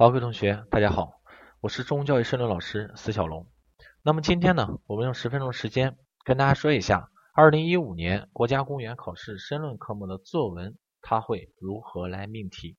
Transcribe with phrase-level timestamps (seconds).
[0.00, 1.20] 好，各位同学，大家好，
[1.60, 3.46] 我是中公教育申论老师司小龙。
[4.02, 12.78] 那么今天呢，我们用十分钟时间跟大家说一下，二零一五年国家公务员考试申论科目的作文，它会如何来命题。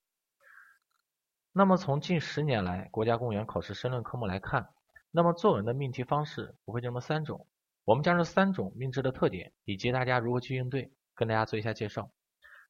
[1.52, 4.70] 那么从近十年来国家公务员考试申论科目来看，
[5.12, 7.46] 那么作文的命题方式不会这么三种，
[7.86, 12.10] 我们将这三种命制的特点以及大家如何去应对，跟大家做一下介绍。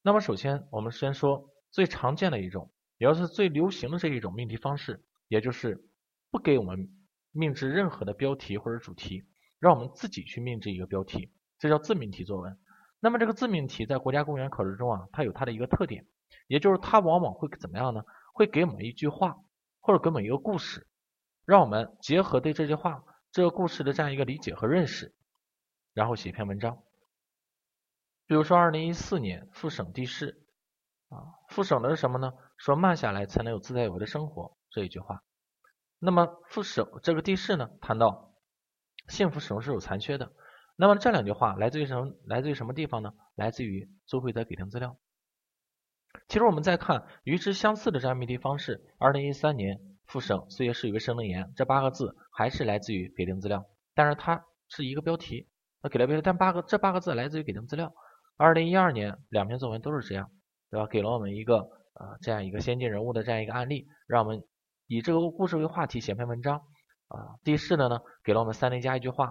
[0.02, 2.70] 那么首先，我们先说最常见的一种。
[3.02, 5.84] 也就是最流行的这一种命题方式，也就是
[6.30, 6.88] 不给我们
[7.32, 9.24] 命制任何的标题或者主题，
[9.58, 12.60] 让我们自己去命制一个标题，这叫自命题作文。
[13.00, 16.06] 那么这个自命题在国家公务员考试中啊，它有它的一个特点，
[16.46, 18.04] 也就是它往往会怎么样呢？
[18.36, 19.40] 会给我们一句话
[19.80, 20.88] 或者给我们一个故事，
[21.44, 25.16] 让我们结合对这句话、这个故事的这样一个理解和认识，
[25.96, 26.84] 然后写一篇文章。
[28.28, 30.38] 比如说，二零一四年复省地市。
[31.10, 32.32] 啊，复省的是什么呢？
[32.64, 35.24] 说慢下来才能有自在有为的生活这一句话。
[35.98, 38.36] 那么副省这个地势呢，谈到
[39.08, 40.32] 幸福始终是有残缺的。
[40.76, 42.12] 那么这两句话来自于什么？
[42.24, 43.14] 来自于什么地方呢？
[43.34, 44.96] 来自于周慧的给定资料。
[46.28, 55.50] 其实我们再看与之相似的这样命题方式，二零一三年复省岁月是一个生能言这八个字还是来自于给定资料，但是它是一个标题，
[55.82, 57.92] 那给了标题，但八个这八个字来自于给定资料。
[58.38, 60.30] 二零一二年两篇作文都是这样。
[60.70, 60.88] 对吧？
[60.88, 61.68] 给了我们一个
[62.02, 64.44] 啊这样一个先进人物的这样一个案例，让我们
[64.88, 66.58] 以这个故事为话题写篇文章
[67.08, 67.38] 啊。
[67.44, 69.28] 第四的呢，给了我们三零加一句话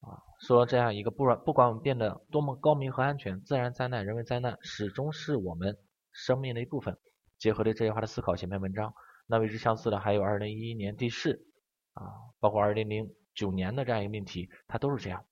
[0.00, 5.78] 啊，说这样一个不管不管我们变得多么高明和安全，自然灾难、人为灾难始终是我们
[6.12, 6.98] 生命的一部分。
[7.38, 8.92] 结合着这句话的思考写篇文章。
[9.26, 11.46] 那与之相似的还有二零一一年第四
[11.94, 12.04] 啊，
[12.40, 15.24] 包括二零零九年的这样一个命题，它都是这样。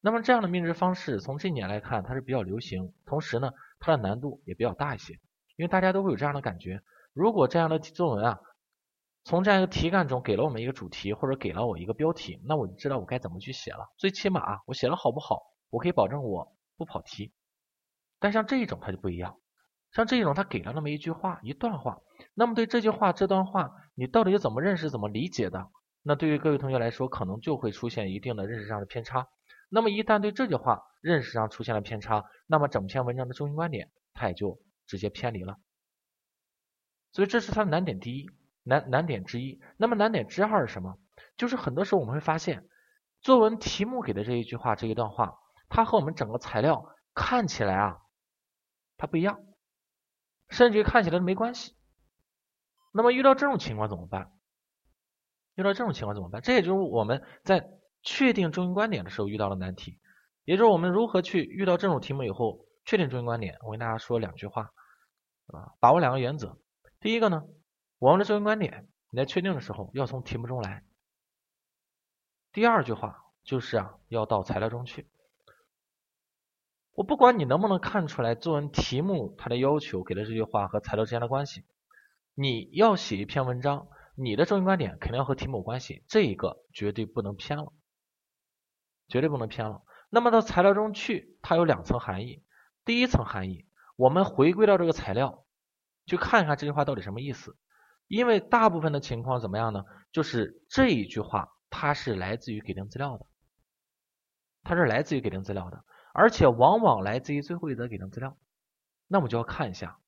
[0.00, 3.52] 那么这样的命制方式，从这一年来看，它是比较流行，同时呢。
[3.80, 5.20] 它的难度也比较大一些，
[5.56, 8.40] 因为大家都会有这样的感觉：如果这样的作文啊，
[9.24, 13.92] 从这样一个题干中给了我们一个主题，或者给了我一个标题，那我就知道我该怎么去写了。
[13.96, 17.32] 最起码我写了好不好，我可以保证我不跑题。
[18.18, 19.38] 但像这一种它就不一样，
[19.92, 22.00] 像这一种它给了那么一句话、一段话，
[22.34, 25.70] 那么对这句话、这段话，你到底是怎么认识、怎么理解的？
[26.02, 29.26] 那对于各位同学来说，可能就会出现一定的认识上的偏差。
[29.70, 35.58] 那么一旦对这句话认识上出现了偏差，那么整篇文章的中心观点它也就直接偏离了。
[37.12, 38.30] 所以这是它的难点第一，
[38.62, 39.60] 难难点之一。
[39.76, 40.98] 那么难点之二是什么？
[41.36, 42.68] 就是很多时候我们会发现，
[43.20, 47.98] 作文题目给的这一句话这一段话，它和我们整个材料看起来啊，
[48.96, 49.40] 它不一样，
[50.48, 51.76] 甚至于看起来没关系。
[52.92, 54.32] 那么遇到这种情况怎么办？
[55.54, 56.42] 遇到这种情况怎么办？
[56.42, 57.70] 这也就是我们在。
[58.06, 59.98] 确定中心观点的时候遇到了难题，
[60.44, 63.56] 也就是我们如何去遇到这种题目以后确定中心观点。
[63.64, 64.73] 我跟大家说两句话
[65.46, 66.58] 啊，把握两个原则。
[67.00, 67.44] 第一个呢，
[67.98, 70.84] 我们的中心观点你在确定的时候要从题目中来。
[72.52, 75.08] 第二句话就是啊，要到材料中去。
[76.92, 81.64] 我不管你能不能看出来作文题目它的要求给的这句话和材料之间的关系，
[82.34, 87.72] 你要写一篇文章，你的中心观点肯定要和题目有关系，这一个绝对不能偏了。
[89.06, 89.82] 绝对不能偏了。
[90.08, 92.42] 那么到材料中去，它有两层含义。
[92.86, 93.66] 第一层含义，
[93.96, 95.44] 我们回归到这个材料，
[96.06, 97.56] 去看一看这句话到底什么意思。
[98.06, 99.84] 因为大部分的情况怎么样呢？
[100.12, 103.26] 就是这一句话它是来自于给定资料的，
[104.62, 108.36] 它是来自于给定资料的，而且往往来自于最后一则给定资料。
[109.06, 109.98] 那我们就要看一下，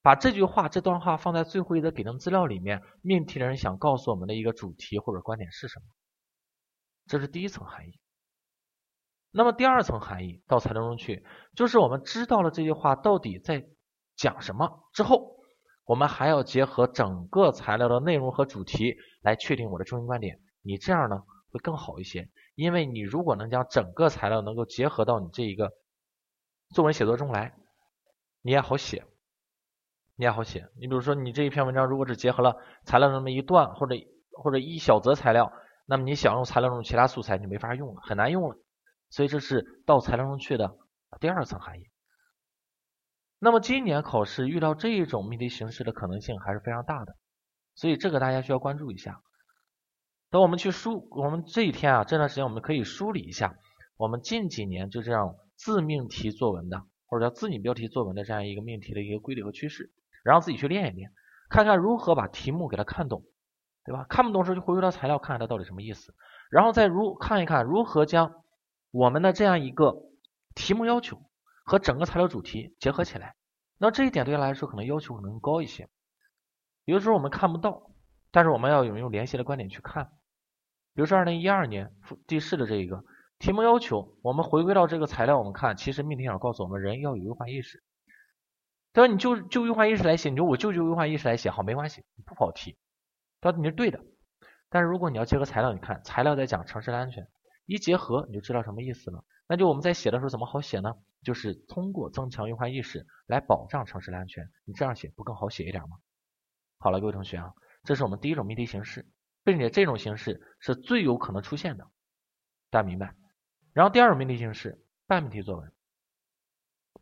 [0.00, 5.86] 把这句话这段话放在最后一则给定资料里面，命题人想告诉我们的一个主题或者观点是什么？
[7.06, 8.00] 这是第一层含义。
[9.30, 11.24] 那么第二层含义到材料中去，
[11.54, 13.66] 就是我们知道了这句话到底在
[14.16, 15.36] 讲什么之后，
[15.84, 20.40] 我们还要结合整个材料的内容和主题来确定我的中心观点。
[20.62, 25.72] 你这样呢会更好一些，因为你如果能将整个材料能够结合到你这一个
[26.74, 27.54] 作文写作中来，
[28.42, 29.04] 你也好写，
[30.16, 30.68] 你也好写。
[30.80, 33.94] 你比如说你这一篇文章如果只结合了材料那么一段或者
[34.32, 35.52] 或者一小则材料，
[35.86, 38.56] 那么你想用材料中其他素材你没法用了，很难用了。
[39.10, 40.76] 所以这是到材料中去的
[41.20, 41.84] 第二层含义。
[43.38, 47.16] 那么今年考试遇到这一种命题形式的可能性还是非常大的，
[47.74, 49.22] 所以这个大家需要关注一下。
[50.30, 53.54] 等我们去梳，我们这一天啊，这段时间我们可以梳理一下
[53.96, 59.92] 我们近几年就这样自命题作文的，或者叫自拟标题作文的这样一个命题的一个规律和趋势，
[60.24, 61.12] 然后自己去练一练，
[61.48, 63.22] 看看如何把题目给它看懂，
[63.84, 64.04] 对吧？
[64.08, 66.12] 看不懂时候就回归到材料，看看它到底什么意思，
[66.50, 68.34] 然后再如看一看如何将。
[68.90, 69.96] 我们的这样一个
[70.54, 71.22] 题目要求
[71.64, 73.34] 和整个材料主题结合起来，
[73.76, 75.88] 那这一点对他来说可能要求可能高一些。
[76.84, 77.90] 有的时候我们看不到，
[78.30, 80.06] 但是我们要有用联系的观点去看。
[80.94, 81.92] 比如说二零一二年
[82.26, 83.04] 地市的这一个
[83.38, 87.84] 题目要求，我们回归到这个材料，我们看，其实命题想告诉我们，人要有忧患意识。
[88.92, 92.76] 他说你就就忧患意识来写，你说我就就忧患意识来写，好，没关系，不跑题。
[93.40, 94.00] 他说你是对的，
[94.70, 97.28] 但是如果你要结合材料，你看材料在讲城市的安全，
[97.68, 99.22] 一结合你就知道什么意思了。
[99.46, 100.94] 那就我们在写的时候怎么好写呢？
[101.22, 105.98] 就是通过增强忧患意识来保障城市的安全，你这样写不更好写一点吗？
[106.78, 107.52] 好了，各位同学啊，
[107.84, 109.06] 这是我们第一种命题形式，
[109.44, 111.90] 并且这种形式是最有可能出现的，
[112.70, 113.14] 大家明白？
[113.74, 115.72] 然后第二种命题形式，半命题作文，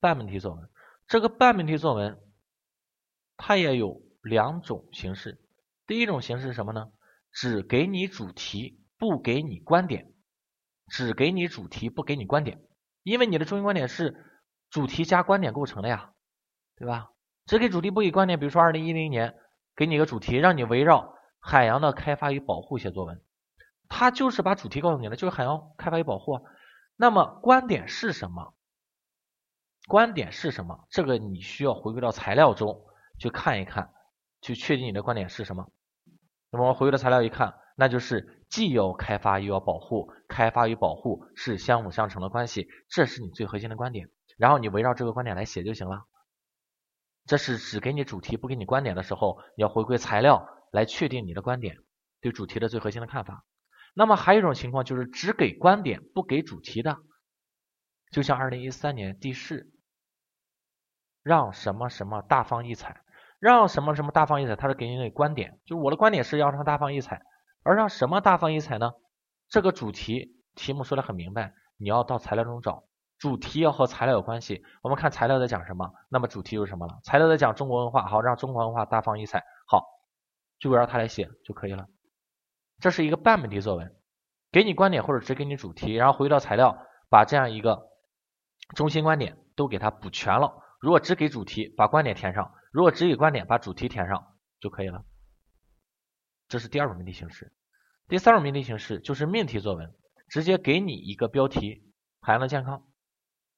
[0.00, 0.68] 半命题作文，
[1.06, 2.18] 这个半命题作文
[3.36, 5.40] 它也有两种形式，
[5.86, 6.90] 第一种形式是什么呢？
[7.32, 10.12] 只给你主题，不给你观点，
[10.86, 12.60] 只给你主题，不给你观点，
[13.02, 14.24] 因为你的中心观点是
[14.70, 16.12] 主题加观点构成的呀，
[16.76, 17.10] 对吧？
[17.46, 19.34] 只给主题不给观点，比如说二零一零年。
[19.78, 23.20] 给你一个主题，让你围绕海洋的开发与保护写作文，
[23.90, 26.40] 他就是把主题告诉你了，就是海洋开发与保护。
[26.96, 28.54] 那么观点是什么？
[29.86, 30.86] 观点是什么？
[30.88, 32.86] 这个你需要回归到材料中
[33.18, 33.92] 去看一看，
[34.40, 35.70] 去确定你的观点是什么。
[36.50, 44.08] 那么我回归到材料一看，那就是既要开发又要保护，开发与保护是相辅相成的关系，这是你最核心的观点。
[44.38, 46.06] 然后你围绕这个观点来写就行了。
[47.26, 51.76] 这是只给你主题不给你观点的时候，你要回归材料来确定你的观点，
[52.22, 53.44] 对主题的最核心的看法。
[53.92, 56.96] 那么还有一种情况就是只给观点不给主题的，
[58.10, 59.70] 就像二零一三年地市，
[61.22, 63.02] 让什么什么大放异彩，
[63.38, 67.20] 让什么什么大放异彩，它是给你的观点，就是我的观点是要让它大放异彩，
[67.66, 68.92] 而让什么大放异彩呢？
[69.48, 72.84] 这个主题题目说的很明白，你要到材料中找。
[73.18, 77.00] 主题要和材料有关系，我们看材料在讲什么，那么主题就是什么了？
[77.02, 79.84] 材料在讲中国文化，好，让中国文化大放异彩，好，
[80.60, 81.88] 就围绕它来写就可以了。
[82.78, 83.96] 这是一个半命题作文，
[84.52, 86.78] 给你观点或者只给你主题，然后回到材料，
[87.10, 87.88] 把这样一个
[88.76, 90.62] 中心观点都给它补全了。
[90.78, 95.02] 如果只给主题，把观点填上；如果只给观点，把主题填上就可以了。
[96.48, 97.55] 这是第二种命题形式。
[98.08, 99.92] 第三种命题形式就是命题作文，
[100.28, 101.82] 直接给你一个标题：
[102.20, 102.84] 海洋的健康。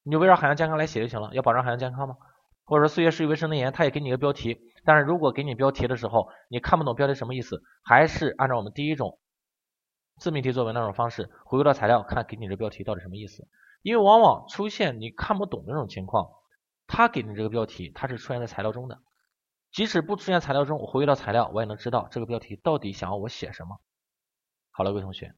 [0.01, 1.29] 你就围绕海洋健康来写就行了。
[1.33, 2.17] 要保障海洋健康吗？
[2.65, 4.59] 或者说岁月是与卫生的盐，它也给你一个标题。
[4.85, 9.19] 但是如果给你标题的时候，你看不懂标题什么意思，还是按照我们第一种
[10.17, 13.47] 自命题作文那种方式，回归到材料看给你这标题到底什么意思。
[13.83, 16.27] 因为往往出现你看不懂的这种情况，
[16.87, 18.99] 他给你这个标题，它是出现在材料中的。
[19.71, 23.79] 即使不出现材料中，我回归到材料，我也能知道这个标题到底想要我写什么。
[24.79, 25.35] 好了，各位同学，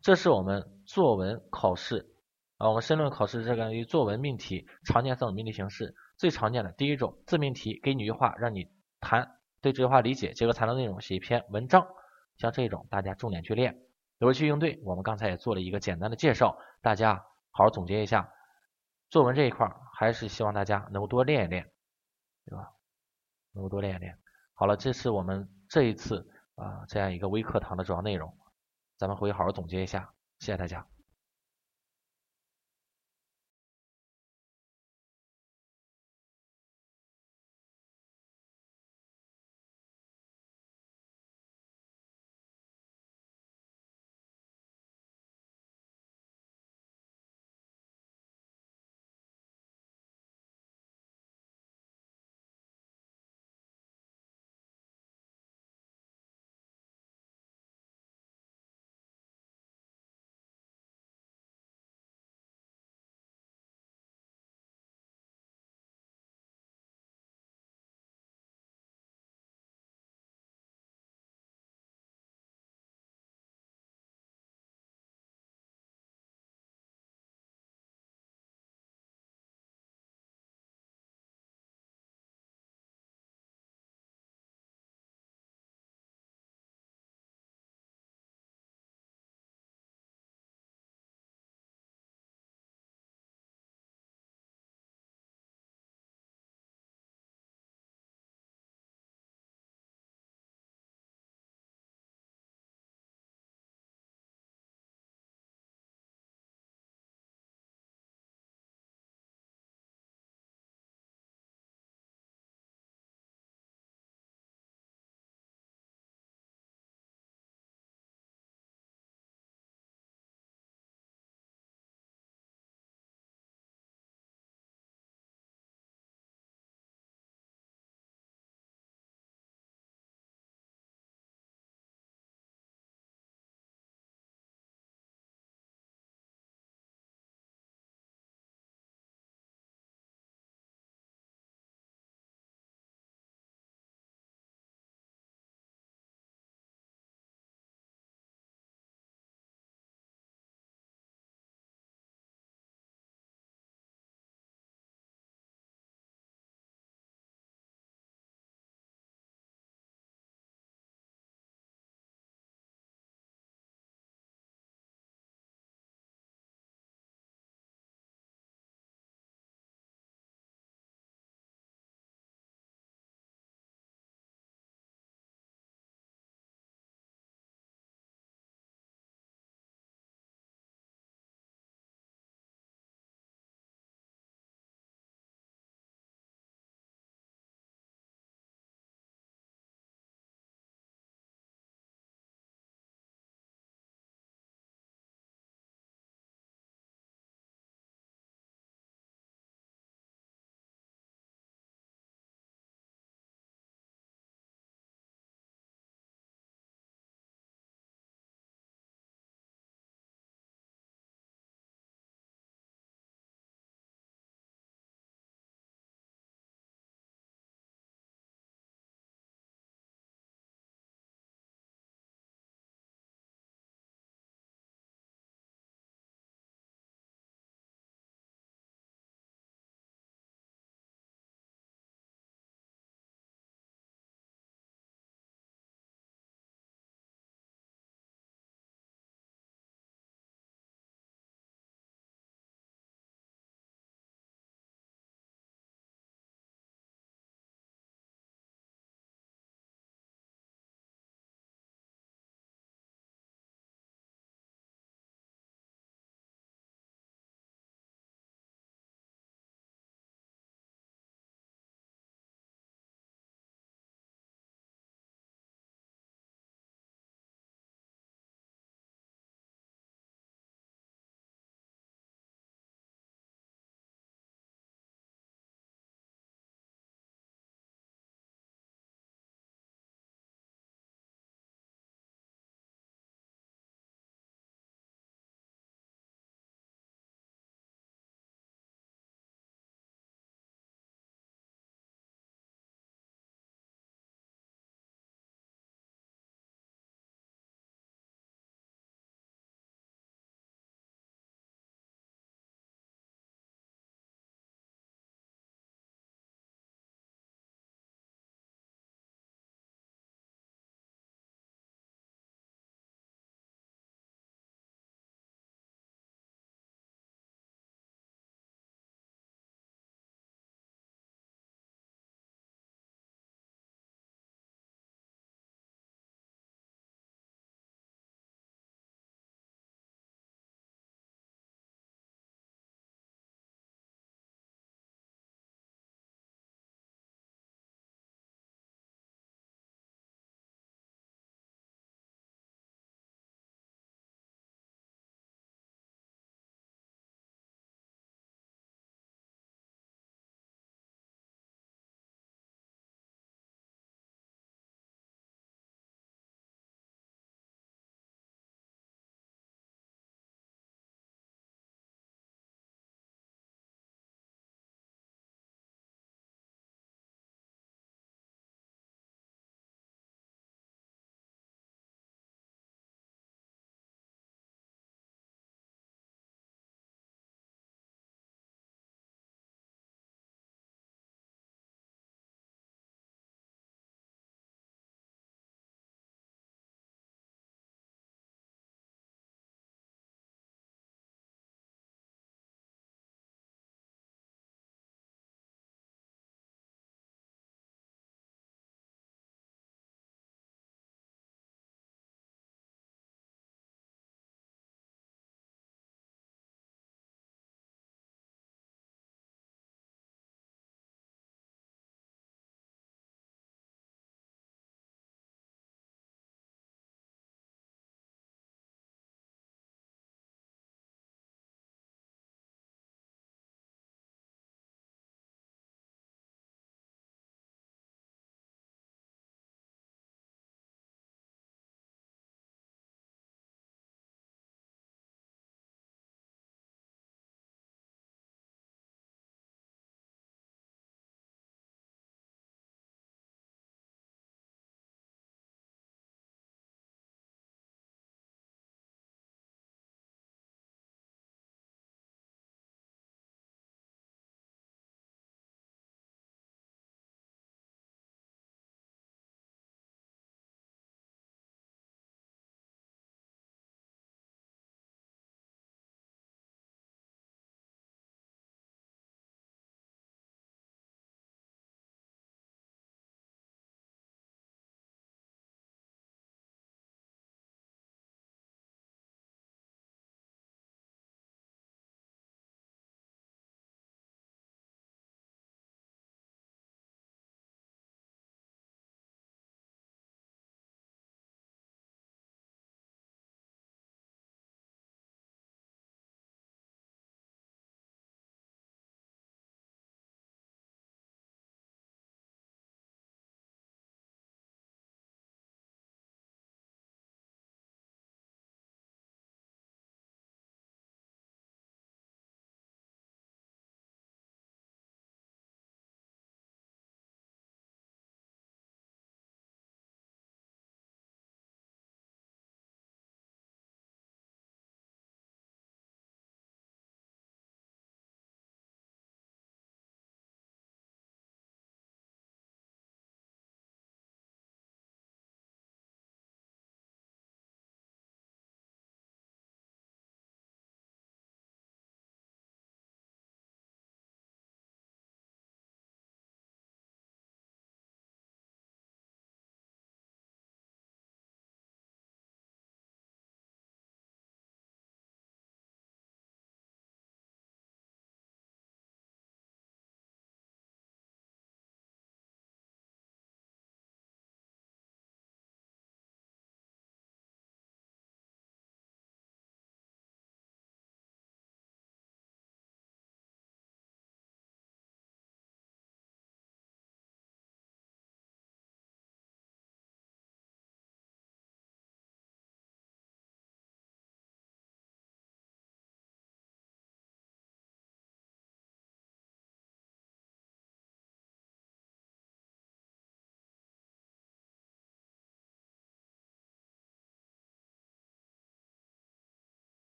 [0.00, 2.08] 这是我们作文考试。
[2.56, 11.84] 啊，我们申论考试这个于作文命题常见三种命题形式，最常见的第一种自命题，给你一句话让你谈，对这句话理解，结合材料内容写一篇文章，
[12.36, 13.76] 像这种大家重点去练，
[14.20, 14.80] 如何去应对？
[14.84, 17.16] 我们刚才也做了一个简单的介绍，大家
[17.50, 18.32] 好好总结一下。
[19.10, 19.68] 作文这一块
[19.98, 21.64] 还是希望大家能够多练一练，
[22.44, 22.70] 对吧？
[23.52, 24.16] 能够多练一练。
[24.54, 28.32] 好了，这是我们这一次啊这样一个微课堂的主要内容，
[28.96, 30.95] 咱们回去好好总结一下，谢谢大家。